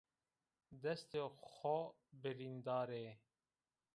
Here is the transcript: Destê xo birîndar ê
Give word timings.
Destê 0.83 1.21
xo 1.53 1.77
birîndar 2.21 2.89
ê 3.03 3.05